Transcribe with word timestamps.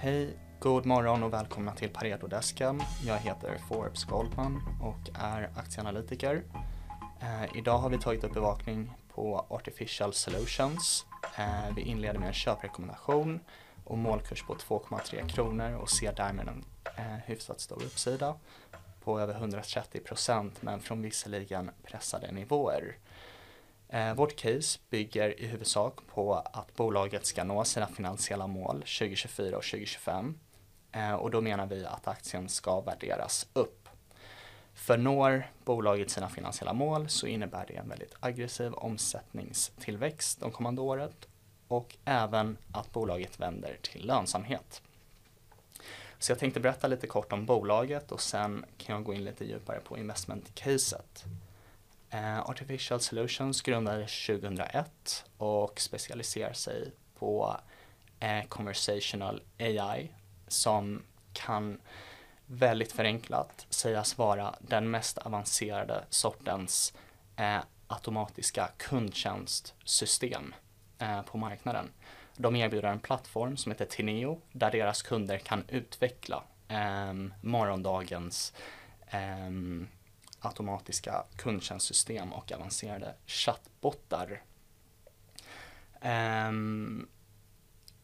Hej, 0.00 0.36
god 0.58 0.86
morgon 0.86 1.22
och 1.22 1.32
välkomna 1.32 1.74
till 1.74 1.88
Paredodesken. 1.88 2.80
Jag 3.06 3.18
heter 3.18 3.58
Forbes 3.68 4.04
Goldman 4.04 4.62
och 4.82 5.10
är 5.14 5.50
aktieanalytiker. 5.56 6.42
Eh, 7.20 7.56
idag 7.56 7.78
har 7.78 7.90
vi 7.90 7.98
tagit 7.98 8.24
upp 8.24 8.34
bevakning 8.34 8.90
på 9.14 9.46
Artificial 9.48 10.12
Solutions. 10.12 11.06
Eh, 11.38 11.74
vi 11.76 11.82
inleder 11.82 12.18
med 12.18 12.28
en 12.28 12.34
köprekommendation 12.34 13.40
och 13.84 13.98
målkurs 13.98 14.42
på 14.42 14.54
2,3 14.54 15.28
kronor 15.28 15.74
och 15.74 15.90
ser 15.90 16.12
därmed 16.12 16.48
en 16.48 16.64
eh, 16.96 17.16
hyfsat 17.24 17.60
stor 17.60 17.82
uppsida 17.82 18.34
på 19.04 19.20
över 19.20 19.34
130 19.34 20.00
procent 20.00 20.62
men 20.62 20.80
från 20.80 21.02
visserligen 21.02 21.70
pressade 21.82 22.32
nivåer. 22.32 22.96
Eh, 23.88 24.14
vårt 24.14 24.36
case 24.36 24.78
bygger 24.90 25.40
i 25.40 25.46
huvudsak 25.46 25.98
på 26.06 26.34
att 26.34 26.74
bolaget 26.74 27.26
ska 27.26 27.44
nå 27.44 27.64
sina 27.64 27.86
finansiella 27.86 28.46
mål 28.46 28.76
2024 28.76 29.56
och 29.56 29.64
2025 29.64 30.38
eh, 30.92 31.12
och 31.12 31.30
då 31.30 31.40
menar 31.40 31.66
vi 31.66 31.84
att 31.84 32.08
aktien 32.08 32.48
ska 32.48 32.80
värderas 32.80 33.48
upp. 33.52 33.88
För 34.74 34.96
når 34.96 35.50
bolaget 35.64 36.10
sina 36.10 36.28
finansiella 36.28 36.72
mål 36.72 37.08
så 37.08 37.26
innebär 37.26 37.66
det 37.68 37.76
en 37.76 37.88
väldigt 37.88 38.14
aggressiv 38.20 38.72
omsättningstillväxt 38.72 40.40
de 40.40 40.50
kommande 40.50 40.80
året 40.80 41.28
och 41.68 41.96
även 42.04 42.56
att 42.72 42.92
bolaget 42.92 43.40
vänder 43.40 43.78
till 43.82 44.06
lönsamhet. 44.06 44.82
Så 46.18 46.32
jag 46.32 46.38
tänkte 46.38 46.60
berätta 46.60 46.88
lite 46.88 47.06
kort 47.06 47.32
om 47.32 47.46
bolaget 47.46 48.12
och 48.12 48.20
sen 48.20 48.64
kan 48.78 48.96
jag 48.96 49.04
gå 49.04 49.14
in 49.14 49.24
lite 49.24 49.44
djupare 49.44 49.80
på 49.80 49.98
investmentcaset. 49.98 51.24
Eh, 52.10 52.40
Artificial 52.40 53.00
Solutions 53.00 53.62
grundades 53.62 54.26
2001 54.26 55.24
och 55.38 55.80
specialiserar 55.80 56.52
sig 56.52 56.92
på 57.18 57.56
eh, 58.20 58.44
conversational 58.48 59.42
AI 59.58 60.12
som 60.48 61.02
kan 61.32 61.80
väldigt 62.46 62.92
förenklat 62.92 63.66
sägas 63.70 64.18
vara 64.18 64.54
den 64.60 64.90
mest 64.90 65.18
avancerade 65.18 66.04
sortens 66.10 66.94
eh, 67.36 67.58
automatiska 67.86 68.70
kundtjänstsystem 68.76 70.54
eh, 70.98 71.22
på 71.22 71.38
marknaden. 71.38 71.90
De 72.36 72.56
erbjuder 72.56 72.88
en 72.88 73.00
plattform 73.00 73.56
som 73.56 73.72
heter 73.72 73.84
Tineo 73.84 74.40
där 74.52 74.70
deras 74.70 75.02
kunder 75.02 75.38
kan 75.38 75.64
utveckla 75.68 76.44
eh, 76.68 77.12
morgondagens 77.40 78.52
eh, 79.06 79.50
automatiska 80.40 81.24
kundtjänstsystem 81.36 82.32
och 82.32 82.52
avancerade 82.52 83.14
chattbottar. 83.26 84.42
Ehm, 86.00 87.08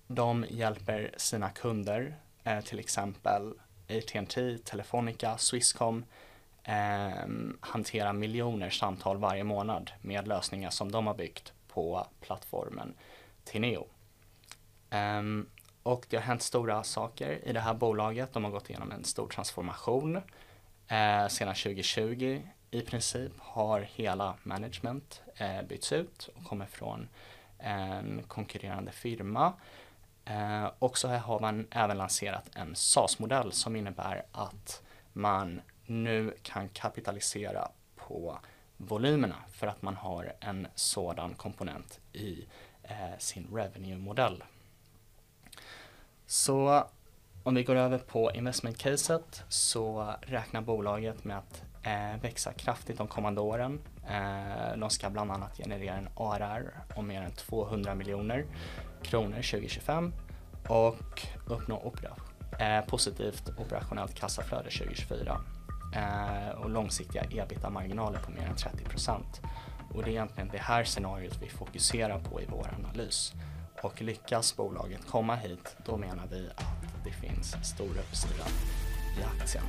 de 0.06 0.46
hjälper 0.50 1.14
sina 1.16 1.50
kunder, 1.50 2.16
eh, 2.44 2.60
till 2.60 2.78
exempel 2.78 3.55
AT&T, 3.88 4.58
Telefonica, 4.58 5.38
Swisscom, 5.38 6.05
ehm, 6.62 7.58
hantera 7.60 8.12
miljoner 8.12 8.70
samtal 8.70 9.16
varje 9.16 9.44
månad 9.44 9.90
med 10.00 10.28
lösningar 10.28 10.70
som 10.70 10.92
de 10.92 11.06
har 11.06 11.14
byggt 11.14 11.52
på 11.68 12.06
plattformen 12.20 12.94
Tineo. 13.44 13.86
Ehm, 14.90 15.46
och 15.82 16.06
det 16.08 16.16
har 16.16 16.22
hänt 16.22 16.42
stora 16.42 16.84
saker 16.84 17.48
i 17.48 17.52
det 17.52 17.60
här 17.60 17.74
bolaget. 17.74 18.32
De 18.32 18.44
har 18.44 18.50
gått 18.50 18.70
igenom 18.70 18.92
en 18.92 19.05
stor 19.05 19.28
transformation 19.28 20.20
Eh, 20.88 21.28
sedan 21.28 21.54
2020 21.54 22.42
i 22.70 22.80
princip 22.80 23.32
har 23.38 23.80
hela 23.80 24.34
management 24.42 25.22
eh, 25.36 25.62
bytts 25.62 25.92
ut 25.92 26.30
och 26.34 26.44
kommer 26.44 26.66
från 26.66 27.08
en 27.58 28.22
konkurrerande 28.28 28.92
firma. 28.92 29.52
Eh, 30.24 30.70
och 30.78 30.98
så 30.98 31.08
har 31.08 31.40
man 31.40 31.67
även 31.70 31.98
lanserat 31.98 32.50
en 32.55 32.77
SAS-modell 32.77 33.52
som 33.52 33.77
innebär 33.77 34.24
att 34.33 34.83
man 35.12 35.61
nu 35.86 36.36
kan 36.42 36.68
kapitalisera 36.68 37.68
på 37.96 38.39
volymerna 38.77 39.36
för 39.52 39.67
att 39.67 39.83
man 39.83 39.96
har 39.96 40.33
en 40.40 40.67
sådan 40.74 41.34
komponent 41.34 42.00
i 42.12 42.46
eh, 42.83 43.18
sin 43.18 43.46
revenue-modell. 43.52 44.44
Så 46.27 46.86
om 47.44 47.55
vi 47.55 47.62
går 47.62 47.77
över 47.77 47.98
på 47.98 48.30
investment-caset 48.34 49.44
så 49.48 50.14
räknar 50.20 50.60
bolaget 50.60 51.24
med 51.24 51.38
att 51.38 51.62
eh, 51.82 52.22
växa 52.22 52.52
kraftigt 52.52 52.98
de 52.98 53.08
kommande 53.08 53.40
åren. 53.40 53.80
Eh, 54.08 54.78
de 54.78 54.90
ska 54.90 55.10
bland 55.10 55.32
annat 55.32 55.56
generera 55.56 55.94
en 55.94 56.08
ARR 56.16 56.70
om 56.96 57.06
mer 57.06 57.22
än 57.22 57.32
200 57.32 57.94
miljoner 57.94 58.46
kronor 59.02 59.42
2025 59.42 60.12
och 60.68 61.27
uppnå 61.46 61.80
opera, 61.84 62.16
eh, 62.58 62.84
positivt 62.84 63.48
operationellt 63.58 64.14
kassaflöde 64.14 64.70
2024 64.70 65.40
eh, 65.94 66.48
och 66.48 66.70
långsiktiga 66.70 67.24
ebitda-marginaler 67.24 68.18
på 68.18 68.30
mer 68.30 68.46
än 68.46 68.56
30 68.56 68.84
procent. 68.84 69.40
Och 69.94 70.02
det 70.02 70.11
är 70.11 70.12
egentligen 70.12 70.48
det 70.52 70.58
här 70.58 70.84
scenariot 70.84 71.38
vi 71.42 71.48
fokuserar 71.48 72.18
på 72.18 72.40
i 72.40 72.46
vår 72.48 72.70
analys. 72.78 73.32
Och 73.82 74.02
lyckas 74.02 74.56
bolaget 74.56 75.06
komma 75.06 75.36
hit, 75.36 75.76
då 75.84 75.96
menar 75.96 76.26
vi 76.30 76.50
att 76.56 76.83
det 77.05 77.11
finns 77.11 77.57
stora 77.63 78.03
straff 78.13 78.65
i 79.19 79.23
aktien. 79.23 79.65